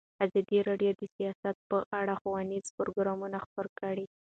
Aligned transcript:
ازادي 0.25 0.57
راډیو 0.69 0.91
د 0.99 1.01
سیاست 1.15 1.55
په 1.69 1.77
اړه 1.99 2.13
ښوونیز 2.21 2.65
پروګرامونه 2.77 3.37
خپاره 3.45 3.69
کړي. 3.79 4.05